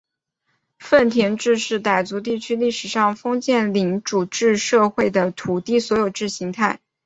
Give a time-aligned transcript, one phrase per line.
[0.79, 6.79] 份田制是傣族地区历史上封建领主制社会的土地所有制形态。